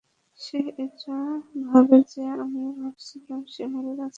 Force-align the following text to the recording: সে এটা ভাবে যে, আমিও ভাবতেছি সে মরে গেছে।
সে 0.39 0.57
এটা 0.77 1.15
ভাবে 1.65 1.97
যে, 2.11 2.21
আমিও 2.35 2.69
ভাবতেছি 2.79 3.15
সে 3.47 3.63
মরে 3.73 3.91
গেছে। 3.91 4.09